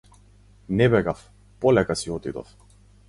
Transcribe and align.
Не 0.79 0.87
бегав, 0.95 1.23
полека 1.65 1.95
си 2.01 2.11
отидов. 2.17 2.57